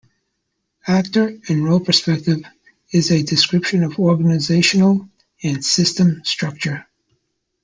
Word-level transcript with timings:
Actor 0.87 1.39
and 1.47 1.63
role 1.63 1.79
perspective 1.79 2.39
is 2.91 3.11
a 3.11 3.21
description 3.21 3.83
of 3.83 3.97
organisational 3.97 5.07
and 5.43 5.63
system 5.63 6.25
structure. 6.25 6.87